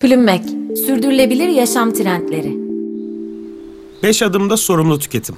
Plümmek, 0.00 0.42
sürdürülebilir 0.86 1.48
yaşam 1.48 1.92
trendleri. 1.92 2.56
5 4.02 4.22
adımda 4.22 4.56
sorumlu 4.56 4.98
tüketim. 4.98 5.36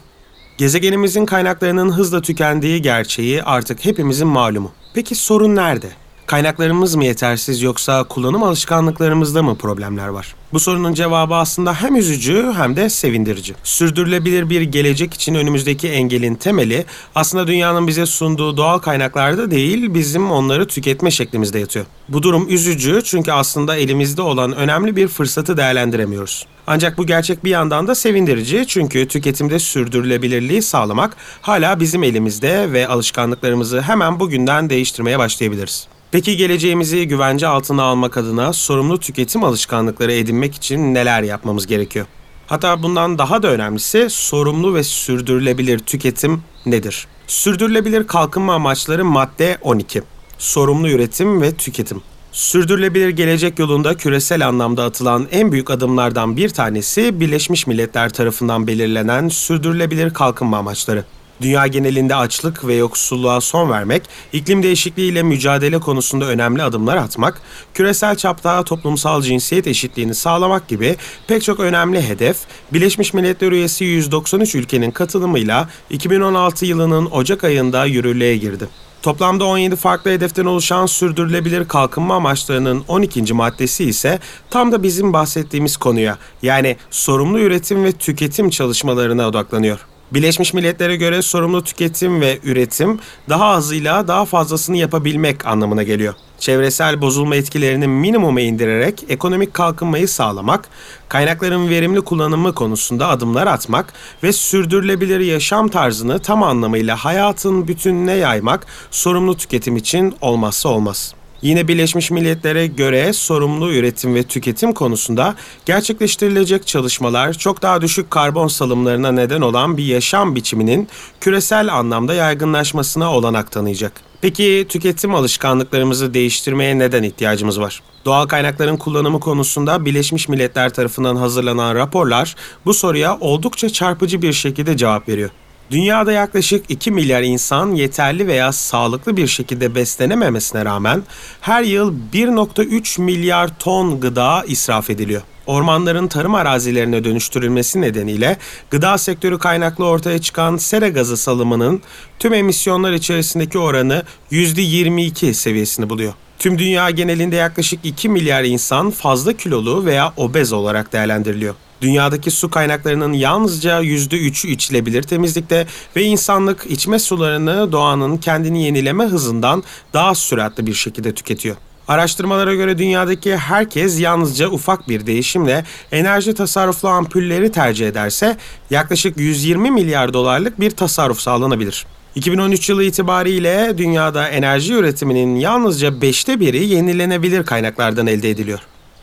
Gezegenimizin 0.58 1.26
kaynaklarının 1.26 1.92
hızla 1.92 2.22
tükendiği 2.22 2.83
gerçeği 2.83 3.42
artık 3.42 3.84
hepimizin 3.84 4.28
malumu. 4.28 4.72
Peki 4.94 5.14
sorun 5.14 5.56
nerede? 5.56 5.88
Kaynaklarımız 6.26 6.94
mı 6.94 7.04
yetersiz 7.04 7.62
yoksa 7.62 8.04
kullanım 8.04 8.43
alışkanlıklarımızda 8.43 9.43
mı 9.43 9.56
problemler 9.56 10.09
var? 10.09 10.34
Bu 10.52 10.61
sorunun 10.61 10.95
cevabı 10.95 11.34
aslında 11.34 11.75
hem 11.75 11.96
üzücü 11.96 12.52
hem 12.56 12.77
de 12.77 12.91
sevindirici. 12.91 13.55
Sürdürülebilir 13.64 14.50
bir 14.50 14.62
gelecek 14.62 15.14
için 15.14 15.34
önümüzdeki 15.34 15.88
engelin 15.88 16.34
temeli 16.34 16.84
aslında 17.14 17.46
dünyanın 17.46 17.87
bize 17.87 18.06
sunduğu 18.06 18.56
doğal 18.56 18.79
kaynaklarda 18.79 19.50
değil, 19.50 19.95
bizim 19.95 20.30
onları 20.30 20.66
tüketme 20.66 21.11
şeklimizde 21.11 21.59
yatıyor. 21.59 21.87
Bu 22.09 22.23
durum 22.23 22.46
üzücü 22.48 23.00
çünkü 23.04 23.32
aslında 23.32 23.77
elimizde 23.77 24.23
olan 24.23 24.52
önemli 24.52 24.96
bir 24.96 25.09
fırsatı 25.09 25.57
değerlendiremiyoruz. 25.57 26.46
Ancak 26.66 26.98
bu 26.98 27.06
gerçek 27.06 27.45
bir 27.45 27.50
yandan 27.50 27.86
da 27.86 27.95
sevindirici 27.95 28.64
çünkü 28.69 29.09
tüketimde 29.09 29.59
sürdürülebilirliği 29.59 30.62
sağlamak 30.62 31.16
hala 31.41 31.80
bizim 31.80 32.02
elimizde 32.02 32.73
ve 32.73 32.89
alışkanlıklarımızı 32.89 33.80
hemen 33.80 34.20
bugünden 34.20 34.70
değiştirmeye 34.70 35.19
başlayabiliriz. 35.19 35.89
Peki 36.12 36.37
geleceğimizi 36.37 37.09
güvence 37.09 37.47
altına 37.47 37.83
almak 37.83 38.16
adına 38.16 38.53
sorumlu 38.53 39.01
tüketim 39.01 39.45
alışkanlıkları 39.45 40.12
edinmek 40.12 40.55
için 40.55 40.95
neler 40.95 41.23
yapmamız 41.23 41.66
gerekiyor? 41.66 42.07
Hatta 42.47 42.83
bundan 42.83 43.19
daha 43.19 43.43
da 43.43 43.48
önemlisi 43.48 44.11
sorumlu 44.11 44.75
ve 44.75 44.84
sürdürülebilir 44.84 45.79
tüketim 45.79 46.43
nedir? 46.67 47.06
Sürdürülebilir 47.27 48.06
kalkınma 48.06 48.55
amaçları 48.55 49.05
madde 49.05 49.59
12. 49.62 50.03
Sorumlu 50.39 50.89
üretim 50.89 51.43
ve 51.43 51.55
tüketim. 51.55 52.03
Sürdürülebilir 52.33 53.09
gelecek 53.09 53.59
yolunda 53.59 53.97
küresel 53.97 54.48
anlamda 54.48 54.84
atılan 54.84 55.29
en 55.31 55.53
büyük 55.53 55.70
adımlardan 55.70 56.37
bir 56.37 56.48
tanesi 56.48 57.20
Birleşmiş 57.20 57.67
Milletler 57.67 58.12
tarafından 58.12 58.67
belirlenen 58.67 59.29
sürdürülebilir 59.29 60.14
kalkınma 60.14 60.58
amaçları 60.58 61.05
dünya 61.41 61.66
genelinde 61.66 62.14
açlık 62.14 62.66
ve 62.66 62.75
yoksulluğa 62.75 63.41
son 63.41 63.70
vermek, 63.70 64.02
iklim 64.33 64.62
değişikliğiyle 64.62 65.22
mücadele 65.22 65.78
konusunda 65.78 66.24
önemli 66.24 66.62
adımlar 66.62 66.97
atmak, 66.97 67.41
küresel 67.74 68.16
çapta 68.16 68.62
toplumsal 68.62 69.22
cinsiyet 69.22 69.66
eşitliğini 69.66 70.14
sağlamak 70.14 70.69
gibi 70.69 70.97
pek 71.27 71.42
çok 71.42 71.61
önemli 71.61 72.08
hedef, 72.08 72.36
Birleşmiş 72.72 73.14
Milletler 73.14 73.52
üyesi 73.52 73.84
193 73.84 74.55
ülkenin 74.55 74.91
katılımıyla 74.91 75.69
2016 75.91 76.66
yılının 76.66 77.06
Ocak 77.11 77.44
ayında 77.44 77.84
yürürlüğe 77.84 78.36
girdi. 78.36 78.69
Toplamda 79.02 79.44
17 79.44 79.77
farklı 79.77 80.11
hedeften 80.11 80.44
oluşan 80.44 80.86
sürdürülebilir 80.86 81.69
kalkınma 81.69 82.14
amaçlarının 82.14 82.84
12. 82.89 83.34
maddesi 83.34 83.84
ise 83.84 84.19
tam 84.50 84.72
da 84.72 84.83
bizim 84.83 85.12
bahsettiğimiz 85.12 85.77
konuya 85.77 86.19
yani 86.42 86.77
sorumlu 86.91 87.41
üretim 87.41 87.84
ve 87.84 87.92
tüketim 87.92 88.50
çalışmalarına 88.50 89.28
odaklanıyor. 89.28 89.78
Birleşmiş 90.14 90.55
Milletler'e 90.55 90.96
göre 90.96 91.22
sorumlu 91.22 91.64
tüketim 91.64 92.20
ve 92.20 92.38
üretim 92.44 92.98
daha 93.28 93.44
azıyla 93.44 94.08
daha 94.08 94.24
fazlasını 94.24 94.77
yapabilmek 94.77 95.46
anlamına 95.46 95.82
geliyor. 95.82 96.14
Çevresel 96.38 97.00
bozulma 97.00 97.36
etkilerini 97.36 97.86
minimuma 97.86 98.40
indirerek 98.40 99.05
ekonomik 99.08 99.55
kalkınmayı 99.55 100.08
sağlamak, 100.08 100.68
kaynakların 101.08 101.68
verimli 101.68 102.00
kullanımı 102.00 102.55
konusunda 102.55 103.08
adımlar 103.08 103.46
atmak 103.46 103.92
ve 104.22 104.33
sürdürülebilir 104.33 105.20
yaşam 105.20 105.68
tarzını 105.68 106.18
tam 106.18 106.42
anlamıyla 106.42 106.96
hayatın 106.96 107.68
bütününe 107.68 108.14
yaymak 108.14 108.66
sorumlu 108.90 109.36
tüketim 109.36 109.77
için 109.77 110.14
olmazsa 110.20 110.68
olmaz. 110.68 111.14
Yine 111.43 111.69
Birleşmiş 111.69 112.11
Milletler'e 112.11 112.67
göre 112.67 113.12
sorumlu 113.12 113.73
üretim 113.73 114.15
ve 114.15 114.23
tüketim 114.23 114.73
konusunda 114.73 115.35
gerçekleştirilecek 115.67 116.67
çalışmalar 116.67 117.33
çok 117.33 117.62
daha 117.62 117.81
düşük 117.81 118.11
karbon 118.11 118.48
salımlarına 118.48 119.12
neden 119.12 119.41
olan 119.41 119.77
bir 119.77 119.85
yaşam 119.85 120.35
biçiminin 120.35 120.89
küresel 121.20 121.75
anlamda 121.75 122.15
yaygınlaşmasına 122.15 123.13
olanak 123.13 123.52
tanıyacak. 123.52 123.92
Peki 124.20 124.67
tüketim 124.69 125.14
alışkanlıklarımızı 125.14 126.14
değiştirmeye 126.14 126.79
neden 126.79 127.02
ihtiyacımız 127.02 127.61
var? 127.61 127.83
Doğal 128.04 128.26
kaynakların 128.26 128.76
kullanımı 128.76 129.20
konusunda 129.20 129.84
Birleşmiş 129.84 130.28
Milletler 130.28 130.75
tarafından 130.75 131.16
hazırlanan 131.16 131.75
raporlar 131.75 132.34
bu 132.64 132.75
soruya 132.75 133.19
oldukça 133.20 133.70
çarpıcı 133.70 134.22
bir 134.22 134.32
şekilde 134.32 134.76
cevap 134.76 135.08
veriyor. 135.08 135.31
Dünyada 135.72 136.12
yaklaşık 136.12 136.64
2 136.68 136.90
milyar 136.90 137.22
insan 137.22 137.74
yeterli 137.74 138.26
veya 138.26 138.52
sağlıklı 138.52 139.16
bir 139.16 139.26
şekilde 139.26 139.74
beslenememesine 139.74 140.64
rağmen 140.64 141.02
her 141.40 141.62
yıl 141.62 141.94
1.3 142.12 143.00
milyar 143.00 143.58
ton 143.58 144.00
gıda 144.00 144.44
israf 144.46 144.90
ediliyor. 144.90 145.22
Ormanların 145.46 146.08
tarım 146.08 146.34
arazilerine 146.34 147.04
dönüştürülmesi 147.04 147.80
nedeniyle 147.80 148.36
gıda 148.70 148.98
sektörü 148.98 149.38
kaynaklı 149.38 149.86
ortaya 149.86 150.18
çıkan 150.18 150.56
sera 150.56 150.88
gazı 150.88 151.16
salımının 151.16 151.82
tüm 152.18 152.34
emisyonlar 152.34 152.92
içerisindeki 152.92 153.58
oranı 153.58 154.02
%22 154.32 155.34
seviyesini 155.34 155.90
buluyor. 155.90 156.12
Tüm 156.38 156.58
dünya 156.58 156.90
genelinde 156.90 157.36
yaklaşık 157.36 157.80
2 157.84 158.08
milyar 158.08 158.44
insan 158.44 158.90
fazla 158.90 159.32
kilolu 159.32 159.84
veya 159.84 160.12
obez 160.16 160.52
olarak 160.52 160.92
değerlendiriliyor. 160.92 161.54
Dünyadaki 161.82 162.31
su 162.31 162.50
kaynaklarının 162.50 163.12
yalnızca 163.12 163.82
%3'ü 163.82 164.48
içilebilir 164.48 165.03
temizlikte 165.03 165.66
ve 165.97 166.03
insanlık 166.03 166.66
içme 166.69 166.98
sularını 166.98 167.72
doğanın 167.72 168.16
kendini 168.16 168.65
yenileme 168.65 169.04
hızından 169.04 169.62
daha 169.93 170.15
süratli 170.15 170.66
bir 170.66 170.75
şekilde 170.75 171.15
tüketiyor. 171.15 171.56
Araştırmalara 171.88 172.54
göre 172.54 172.78
dünyadaki 172.78 173.37
herkes 173.37 174.00
yalnızca 174.00 174.48
ufak 174.48 174.88
bir 174.88 175.06
değişimle 175.06 175.65
enerji 175.93 176.34
tasarruflu 176.34 176.88
ampulleri 176.88 177.53
tercih 177.53 177.88
ederse 177.88 178.37
yaklaşık 178.70 179.16
120 179.16 179.70
milyar 179.70 180.12
dolarlık 180.12 180.60
bir 180.60 180.70
tasarruf 180.70 181.20
sağlanabilir. 181.20 181.87
2013 182.14 182.69
yılı 182.69 182.84
itibariyle 182.84 183.78
dünyada 183.78 184.28
enerji 184.28 184.75
üretiminin 184.75 185.37
yalnızca 185.37 186.03
beşte 186.03 186.41
biri 186.41 186.64
yenilenebilir 186.64 187.44
kaynaklardan 187.44 188.06
elde 188.06 188.31
ediliyor. 188.31 188.60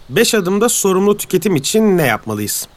5 0.09 0.35
adımda 0.35 0.69
sorumlu 0.69 1.17
tüketim 1.17 1.55
için 1.55 1.97
ne 1.97 2.05
yapmalıyız? 2.05 2.67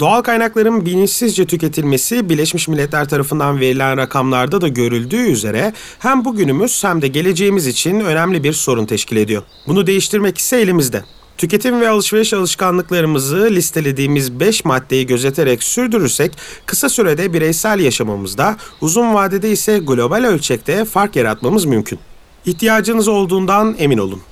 Doğal 0.00 0.22
kaynakların 0.22 0.86
bilinçsizce 0.86 1.46
tüketilmesi 1.46 2.28
Birleşmiş 2.28 2.68
Milletler 2.68 3.08
tarafından 3.08 3.60
verilen 3.60 3.96
rakamlarda 3.96 4.60
da 4.60 4.68
görüldüğü 4.68 5.30
üzere 5.30 5.72
hem 5.98 6.24
bugünümüz 6.24 6.84
hem 6.84 7.02
de 7.02 7.08
geleceğimiz 7.08 7.66
için 7.66 8.00
önemli 8.00 8.44
bir 8.44 8.52
sorun 8.52 8.86
teşkil 8.86 9.16
ediyor. 9.16 9.42
Bunu 9.66 9.86
değiştirmek 9.86 10.38
ise 10.38 10.60
elimizde. 10.60 11.04
Tüketim 11.38 11.80
ve 11.80 11.88
alışveriş 11.88 12.34
alışkanlıklarımızı 12.34 13.48
listelediğimiz 13.50 14.40
5 14.40 14.64
maddeyi 14.64 15.06
gözeterek 15.06 15.62
sürdürürsek 15.62 16.32
kısa 16.66 16.88
sürede 16.88 17.32
bireysel 17.32 17.80
yaşamımızda, 17.80 18.56
uzun 18.80 19.14
vadede 19.14 19.50
ise 19.50 19.78
global 19.78 20.24
ölçekte 20.24 20.84
fark 20.84 21.16
yaratmamız 21.16 21.64
mümkün. 21.64 21.98
İhtiyacınız 22.46 23.08
olduğundan 23.08 23.74
emin 23.78 23.98
olun. 23.98 24.22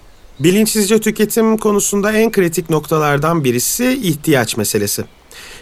Bilinçsizce 0.41 1.01
tüketim 1.01 1.57
konusunda 1.57 2.13
en 2.13 2.33
kritik 2.33 2.71
noktalardan 2.71 3.45
birisi 3.45 4.01
ihtiyaç 4.03 4.57
meselesi. 4.57 5.05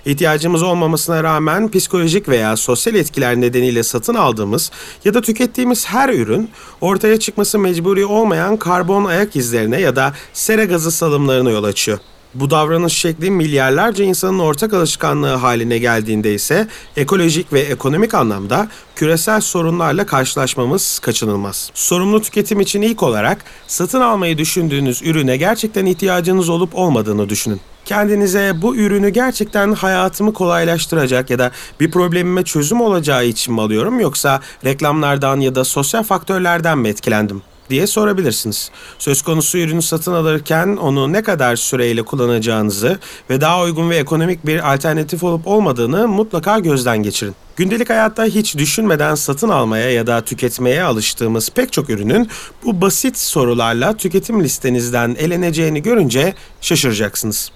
İhtiyacımız 0.07 0.63
olmamasına 0.63 1.23
rağmen 1.25 1.71
psikolojik 1.71 2.29
veya 2.29 2.57
sosyal 2.57 2.95
etkiler 2.95 3.37
nedeniyle 3.37 3.83
satın 3.83 4.15
aldığımız 4.15 4.71
ya 5.05 5.15
da 5.15 5.21
tükettiğimiz 5.21 5.87
her 5.87 6.09
ürün 6.09 6.51
ortaya 6.81 7.19
çıkması 7.19 7.59
mecburi 7.59 8.07
olmayan 8.07 8.57
karbon 8.57 9.05
ayak 9.05 9.37
izlerine 9.37 9.81
ya 9.81 9.97
da 9.97 10.15
sera 10.33 10.65
gazı 10.65 10.91
salımlarına 10.91 11.51
yol 11.51 11.65
açıyor. 11.65 11.99
Bu 12.35 12.51
davranış 12.51 12.93
şekli 12.93 13.31
milyarlarca 13.31 14.05
insanın 14.05 14.39
ortak 14.39 14.75
alışkanlığı 14.75 15.35
haline 15.35 15.79
geldiğinde 15.79 16.35
ise 16.35 16.69
ekolojik 16.97 17.53
ve 17.53 17.61
ekonomik 17.61 18.15
anlamda 18.15 18.69
küresel 18.97 19.41
sorunlarla 19.41 20.07
karşılaşmamız 20.07 20.99
kaçınılmaz. 20.99 21.71
Sorumlu 21.75 22.23
tüketim 22.23 22.61
için 22.61 22.83
ilk 22.83 23.03
olarak 23.03 23.45
satın 23.67 24.01
almayı 24.01 24.39
düşündüğünüz 24.39 25.03
ürüne 25.03 25.37
gerçekten 25.37 25.87
ihtiyacınız 25.87 26.49
olup 26.49 26.75
olmadığını 26.75 27.29
düşünün 27.29 27.61
kendinize 27.89 28.53
bu 28.63 28.77
ürünü 28.77 29.09
gerçekten 29.09 29.73
hayatımı 29.73 30.33
kolaylaştıracak 30.33 31.31
ya 31.31 31.39
da 31.39 31.51
bir 31.81 31.91
problemime 31.91 32.45
çözüm 32.45 32.81
olacağı 32.81 33.27
için 33.27 33.55
mi 33.55 33.61
alıyorum 33.61 34.01
yoksa 34.01 34.41
reklamlardan 34.65 35.41
ya 35.41 35.55
da 35.55 35.65
sosyal 35.65 36.03
faktörlerden 36.03 36.79
mi 36.79 36.89
etkilendim? 36.89 37.43
Diye 37.71 37.87
sorabilirsiniz. 37.87 38.71
Söz 38.99 39.23
konusu 39.23 39.59
ürünü 39.59 39.83
satın 39.83 40.13
alırken 40.13 40.77
onu 40.77 41.13
ne 41.13 41.23
kadar 41.23 41.57
süreyle 41.57 42.03
kullanacağınızı 42.03 42.99
ve 43.31 43.41
daha 43.41 43.63
uygun 43.63 43.91
ve 43.91 43.97
ekonomik 43.97 44.47
bir 44.47 44.75
alternatif 44.75 45.25
olup 45.25 45.47
olmadığını 45.47 46.09
mutlaka 46.09 46.59
gözden 46.59 47.03
geçirin. 47.03 47.35
Gündelik 47.57 47.91
hayatta 47.91 48.25
hiç 48.25 48.57
düşünmeden 48.57 49.15
satın 49.15 49.49
almaya 49.49 49.91
ya 49.91 50.07
da 50.07 50.21
tüketmeye 50.21 50.83
alıştığımız 50.83 51.51
pek 51.51 51.73
çok 51.73 51.91
ürünün 51.91 52.29
bu 52.65 52.81
basit 52.81 53.19
sorularla 53.19 53.97
tüketim 53.97 54.45
listenizden 54.45 55.17
eleneceğini 55.19 55.83
görünce 55.83 56.35
şaşıracaksınız 56.61 57.51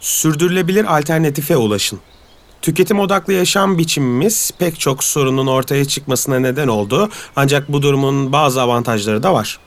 sürdürülebilir 0.00 0.96
alternatife 0.96 1.56
ulaşın. 1.56 2.00
Tüketim 2.62 3.00
odaklı 3.00 3.32
yaşam 3.32 3.78
biçimimiz 3.78 4.50
pek 4.58 4.80
çok 4.80 5.04
sorunun 5.04 5.46
ortaya 5.46 5.84
çıkmasına 5.84 6.38
neden 6.38 6.68
oldu. 6.68 7.08
Ancak 7.36 7.72
bu 7.72 7.82
durumun 7.82 8.32
bazı 8.32 8.62
avantajları 8.62 9.22
da 9.22 9.34
var. 9.34 9.58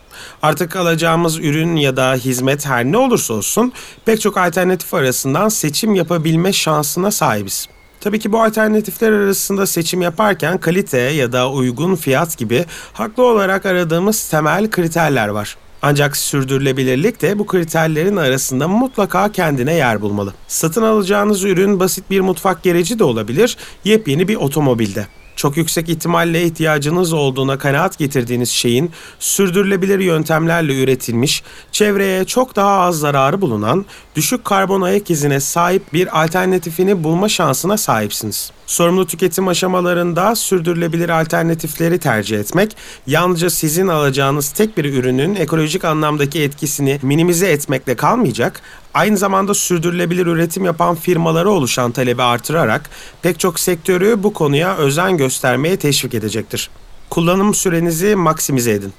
Artık 0.41 0.75
alacağımız 0.75 1.39
ürün 1.39 1.75
ya 1.75 1.97
da 1.97 2.13
hizmet 2.13 2.65
her 2.65 2.85
ne 2.85 2.97
olursa 2.97 3.33
olsun 3.33 3.73
pek 4.05 4.21
çok 4.21 4.37
alternatif 4.37 4.93
arasından 4.93 5.49
seçim 5.49 5.95
yapabilme 5.95 6.53
şansına 6.53 7.11
sahibiz. 7.11 7.67
Tabii 8.01 8.19
ki 8.19 8.31
bu 8.31 8.43
alternatifler 8.43 9.11
arasında 9.11 9.67
seçim 9.67 10.01
yaparken 10.01 10.57
kalite 10.57 10.97
ya 10.97 11.31
da 11.31 11.51
uygun 11.51 11.95
fiyat 11.95 12.37
gibi 12.37 12.65
haklı 12.93 13.23
olarak 13.23 13.65
aradığımız 13.65 14.29
temel 14.29 14.71
kriterler 14.71 15.27
var. 15.27 15.57
Ancak 15.81 16.17
sürdürülebilirlik 16.17 17.21
de 17.21 17.39
bu 17.39 17.45
kriterlerin 17.45 18.15
arasında 18.15 18.67
mutlaka 18.67 19.31
kendine 19.31 19.73
yer 19.73 20.01
bulmalı. 20.01 20.33
Satın 20.47 20.83
alacağınız 20.83 21.43
ürün 21.43 21.79
basit 21.79 22.09
bir 22.09 22.21
mutfak 22.21 22.63
gereci 22.63 22.99
de 22.99 23.03
olabilir, 23.03 23.57
yepyeni 23.83 24.27
bir 24.27 24.35
otomobilde 24.35 25.07
çok 25.35 25.57
yüksek 25.57 25.89
ihtimalle 25.89 26.43
ihtiyacınız 26.43 27.13
olduğuna 27.13 27.57
kanaat 27.57 27.97
getirdiğiniz 27.97 28.49
şeyin 28.49 28.91
sürdürülebilir 29.19 29.99
yöntemlerle 29.99 30.83
üretilmiş, 30.83 31.43
çevreye 31.71 32.25
çok 32.25 32.55
daha 32.55 32.79
az 32.79 32.99
zararı 32.99 33.41
bulunan, 33.41 33.85
düşük 34.15 34.45
karbon 34.45 34.81
ayak 34.81 35.11
izine 35.11 35.39
sahip 35.39 35.93
bir 35.93 36.23
alternatifini 36.23 37.03
bulma 37.03 37.29
şansına 37.29 37.77
sahipsiniz. 37.77 38.51
Sorumlu 38.67 39.07
tüketim 39.07 39.47
aşamalarında 39.47 40.35
sürdürülebilir 40.35 41.09
alternatifleri 41.09 41.99
tercih 41.99 42.39
etmek, 42.39 42.77
yalnızca 43.07 43.49
sizin 43.49 43.87
alacağınız 43.87 44.51
tek 44.51 44.77
bir 44.77 44.85
ürünün 44.85 45.35
ekolojik 45.35 45.85
anlamdaki 45.85 46.41
etkisini 46.41 46.99
minimize 47.01 47.47
etmekle 47.47 47.95
kalmayacak, 47.95 48.61
aynı 48.93 49.17
zamanda 49.17 49.53
sürdürülebilir 49.53 50.25
üretim 50.25 50.65
yapan 50.65 50.95
firmalara 50.95 51.49
oluşan 51.49 51.91
talebi 51.91 52.23
artırarak 52.23 52.89
pek 53.21 53.39
çok 53.39 53.59
sektörü 53.59 54.23
bu 54.23 54.33
konuya 54.33 54.77
özen 54.77 55.17
göstermeye 55.17 55.77
teşvik 55.77 56.13
edecektir. 56.13 56.69
Kullanım 57.09 57.53
sürenizi 57.53 58.15
maksimize 58.15 58.71
edin. 58.71 58.93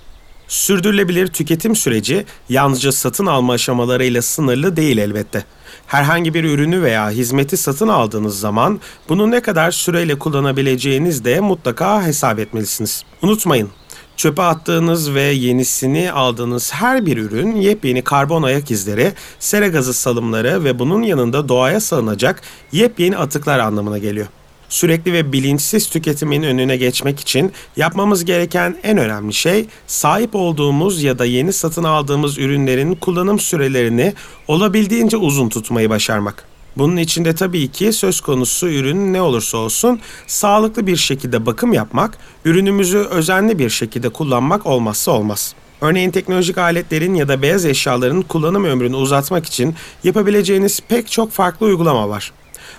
Sürdürülebilir 0.49 1.27
tüketim 1.27 1.77
süreci 1.77 2.27
yalnızca 2.49 2.93
satın 2.93 3.27
alma 3.27 3.53
aşamalarıyla 3.53 4.23
sınırlı 4.23 4.77
değil 4.77 4.99
elbette. 4.99 5.45
Herhangi 5.87 6.35
bir 6.35 6.45
ürünü 6.45 6.83
veya 6.83 7.11
hizmeti 7.11 7.57
satın 7.57 7.89
aldığınız 7.89 8.41
zaman 8.41 8.81
bunu 9.09 9.31
ne 9.31 9.41
kadar 9.43 9.71
süreyle 9.71 10.19
kullanabileceğiniz 10.19 11.25
de 11.25 11.41
mutlaka 11.41 12.03
hesap 12.03 12.39
etmelisiniz. 12.39 13.05
Unutmayın, 13.23 13.71
Çöpe 14.17 14.43
attığınız 14.43 15.15
ve 15.15 15.23
yenisini 15.23 16.13
aldığınız 16.13 16.73
her 16.73 17.07
bir 17.07 17.17
ürün 17.17 17.57
yepyeni 17.57 18.03
karbon 18.03 18.43
ayak 18.43 18.71
izleri, 18.71 19.13
sera 19.39 19.69
gazı 19.69 19.95
salımları 19.95 20.65
ve 20.65 20.79
bunun 20.79 21.03
yanında 21.03 21.49
doğaya 21.49 21.81
salınacak 21.81 22.43
yepyeni 22.73 23.17
atıklar 23.17 23.59
anlamına 23.59 23.99
geliyor. 23.99 24.27
Sürekli 24.69 25.13
ve 25.13 25.33
bilinçsiz 25.33 25.91
tüketimin 25.91 26.43
önüne 26.43 26.77
geçmek 26.77 27.21
için 27.21 27.53
yapmamız 27.77 28.25
gereken 28.25 28.77
en 28.83 28.99
önemli 28.99 29.33
şey 29.33 29.67
sahip 29.87 30.35
olduğumuz 30.35 31.03
ya 31.03 31.19
da 31.19 31.25
yeni 31.25 31.53
satın 31.53 31.85
aldığımız 31.85 32.39
ürünlerin 32.39 32.95
kullanım 32.95 33.39
sürelerini 33.39 34.15
olabildiğince 34.49 35.17
uzun 35.17 35.49
tutmayı 35.49 35.91
başarmak. 35.91 36.52
Bunun 36.77 36.97
içinde 36.97 37.35
tabii 37.35 37.69
ki 37.69 37.93
söz 37.93 38.21
konusu 38.21 38.69
ürün 38.69 39.13
ne 39.13 39.23
olursa 39.23 39.59
olsun 39.59 40.01
sağlıklı 40.27 40.87
bir 40.87 40.97
şekilde 40.97 41.47
bakım 41.47 41.73
yapmak, 41.73 42.19
ürünümüzü 42.45 42.99
özenli 42.99 43.59
bir 43.59 43.71
şekilde 43.71 44.09
kullanmak 44.09 44.67
olmazsa 44.67 45.13
olmaz. 45.13 45.55
Örneğin 45.81 46.11
teknolojik 46.11 46.59
aletlerin 46.59 47.15
ya 47.15 47.29
da 47.29 47.43
beyaz 47.43 47.67
eşyaların 47.67 48.23
kullanım 48.23 48.65
ömrünü 48.65 48.97
uzatmak 48.97 49.47
için 49.47 49.75
yapabileceğiniz 50.05 50.81
pek 50.89 51.11
çok 51.11 51.33
farklı 51.33 51.67
uygulama 51.67 52.09
var. 52.09 52.33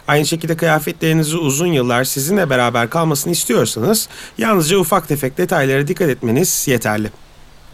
Aynı 0.08 0.26
şekilde 0.26 0.58
kıyafetlerinizi 0.58 1.38
uzun 1.38 1.68
yıllar 1.68 2.04
sizinle 2.04 2.50
beraber 2.50 2.90
kalmasını 2.90 3.34
istiyorsanız 3.34 4.10
yalnızca 4.38 4.78
ufak 4.78 5.08
tefek 5.08 5.38
detaylara 5.38 5.88
dikkat 5.88 6.10
etmeniz 6.10 6.66
yeterli. 6.68 7.12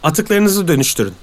Atıklarınızı 0.02 0.68
dönüştürün. 0.68 1.14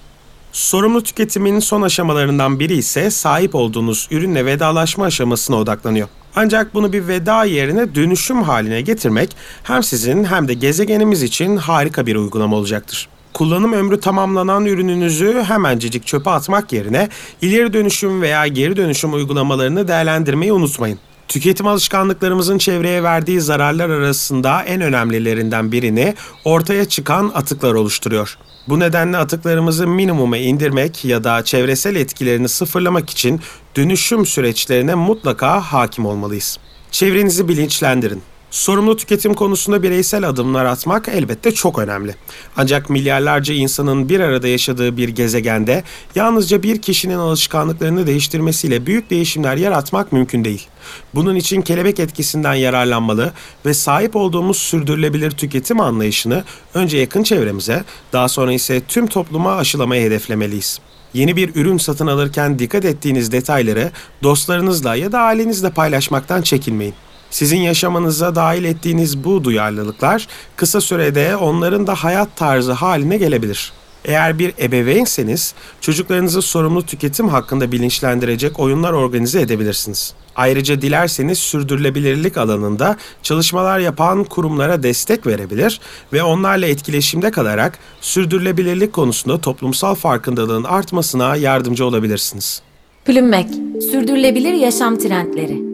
Sorumlu 0.51 1.03
tüketimin 1.03 1.59
son 1.59 1.81
aşamalarından 1.81 2.59
biri 2.59 2.73
ise 2.73 3.11
sahip 3.11 3.55
olduğunuz 3.55 4.07
ürünle 4.11 4.45
vedalaşma 4.45 5.05
aşamasına 5.05 5.55
odaklanıyor. 5.55 6.07
Ancak 6.35 6.73
bunu 6.73 6.93
bir 6.93 7.07
veda 7.07 7.43
yerine 7.43 7.95
dönüşüm 7.95 8.43
haline 8.43 8.81
getirmek 8.81 9.35
hem 9.63 9.83
sizin 9.83 10.23
hem 10.23 10.47
de 10.47 10.53
gezegenimiz 10.53 11.23
için 11.23 11.57
harika 11.57 12.05
bir 12.05 12.15
uygulama 12.15 12.55
olacaktır. 12.55 13.09
Kullanım 13.33 13.73
ömrü 13.73 13.99
tamamlanan 13.99 14.65
ürününüzü 14.65 15.43
hemencecik 15.47 16.07
çöpe 16.07 16.29
atmak 16.29 16.73
yerine 16.73 17.09
ileri 17.41 17.73
dönüşüm 17.73 18.21
veya 18.21 18.47
geri 18.47 18.77
dönüşüm 18.77 19.13
uygulamalarını 19.13 19.87
değerlendirmeyi 19.87 20.53
unutmayın. 20.53 20.99
Tüketim 21.27 21.67
alışkanlıklarımızın 21.67 22.57
çevreye 22.57 23.03
verdiği 23.03 23.41
zararlar 23.41 23.89
arasında 23.89 24.63
en 24.63 24.81
önemlilerinden 24.81 25.71
birini 25.71 26.15
ortaya 26.45 26.85
çıkan 26.85 27.31
atıklar 27.35 27.73
oluşturuyor. 27.73 28.37
Bu 28.67 28.79
nedenle 28.79 29.17
atıklarımızı 29.17 29.87
minimuma 29.87 30.37
indirmek 30.37 31.05
ya 31.05 31.23
da 31.23 31.43
çevresel 31.43 31.95
etkilerini 31.95 32.49
sıfırlamak 32.49 33.09
için 33.09 33.41
dönüşüm 33.75 34.25
süreçlerine 34.25 34.95
mutlaka 34.95 35.61
hakim 35.61 36.05
olmalıyız. 36.05 36.59
Çevrenizi 36.91 37.47
bilinçlendirin. 37.47 38.21
Sorumlu 38.51 38.97
tüketim 38.97 39.33
konusunda 39.33 39.83
bireysel 39.83 40.29
adımlar 40.29 40.65
atmak 40.65 41.07
elbette 41.07 41.51
çok 41.51 41.79
önemli. 41.79 42.15
Ancak 42.57 42.89
milyarlarca 42.89 43.53
insanın 43.53 44.09
bir 44.09 44.19
arada 44.19 44.47
yaşadığı 44.47 44.97
bir 44.97 45.09
gezegende 45.09 45.83
yalnızca 46.15 46.63
bir 46.63 46.81
kişinin 46.81 47.17
alışkanlıklarını 47.17 48.07
değiştirmesiyle 48.07 48.85
büyük 48.85 49.09
değişimler 49.09 49.57
yaratmak 49.57 50.11
mümkün 50.11 50.45
değil. 50.45 50.67
Bunun 51.15 51.35
için 51.35 51.61
kelebek 51.61 51.99
etkisinden 51.99 52.53
yararlanmalı 52.53 53.33
ve 53.65 53.73
sahip 53.73 54.15
olduğumuz 54.15 54.57
sürdürülebilir 54.57 55.31
tüketim 55.31 55.79
anlayışını 55.79 56.43
önce 56.73 56.97
yakın 56.97 57.23
çevremize, 57.23 57.83
daha 58.13 58.27
sonra 58.27 58.53
ise 58.53 58.81
tüm 58.87 59.07
topluma 59.07 59.55
aşılamayı 59.55 60.05
hedeflemeliyiz. 60.05 60.79
Yeni 61.13 61.35
bir 61.35 61.55
ürün 61.55 61.77
satın 61.77 62.07
alırken 62.07 62.59
dikkat 62.59 62.85
ettiğiniz 62.85 63.31
detayları 63.31 63.91
dostlarınızla 64.23 64.95
ya 64.95 65.11
da 65.11 65.19
ailenizle 65.19 65.69
paylaşmaktan 65.69 66.41
çekinmeyin. 66.41 66.93
Sizin 67.31 67.57
yaşamınıza 67.57 68.35
dahil 68.35 68.63
ettiğiniz 68.63 69.23
bu 69.23 69.43
duyarlılıklar 69.43 70.27
kısa 70.55 70.81
sürede 70.81 71.35
onların 71.35 71.87
da 71.87 71.95
hayat 71.95 72.35
tarzı 72.35 72.71
haline 72.71 73.17
gelebilir. 73.17 73.71
Eğer 74.05 74.39
bir 74.39 74.53
ebeveynseniz 74.59 75.53
çocuklarınızı 75.81 76.41
sorumlu 76.41 76.85
tüketim 76.85 77.29
hakkında 77.29 77.71
bilinçlendirecek 77.71 78.59
oyunlar 78.59 78.93
organize 78.93 79.41
edebilirsiniz. 79.41 80.13
Ayrıca 80.35 80.81
dilerseniz 80.81 81.39
sürdürülebilirlik 81.39 82.37
alanında 82.37 82.97
çalışmalar 83.23 83.79
yapan 83.79 84.23
kurumlara 84.23 84.83
destek 84.83 85.27
verebilir 85.27 85.79
ve 86.13 86.23
onlarla 86.23 86.65
etkileşimde 86.65 87.31
kalarak 87.31 87.79
sürdürülebilirlik 88.01 88.93
konusunda 88.93 89.41
toplumsal 89.41 89.95
farkındalığın 89.95 90.63
artmasına 90.63 91.35
yardımcı 91.35 91.85
olabilirsiniz. 91.85 92.61
Plümmek, 93.05 93.49
sürdürülebilir 93.91 94.53
yaşam 94.53 94.97
trendleri. 94.97 95.66